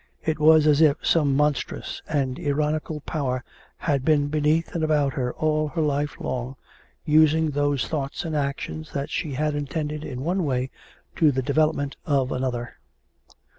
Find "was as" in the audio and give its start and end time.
0.39-0.81